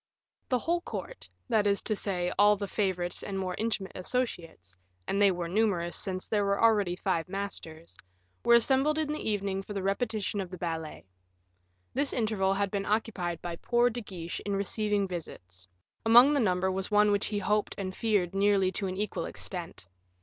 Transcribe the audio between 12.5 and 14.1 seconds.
had been occupied by poor De